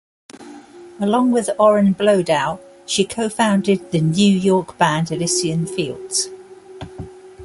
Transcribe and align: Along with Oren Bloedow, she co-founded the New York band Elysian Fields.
Along 0.99 1.29
with 1.31 1.51
Oren 1.59 1.93
Bloedow, 1.93 2.57
she 2.87 3.05
co-founded 3.05 3.91
the 3.91 4.01
New 4.01 4.33
York 4.35 4.75
band 4.79 5.11
Elysian 5.11 5.67
Fields. 5.67 6.27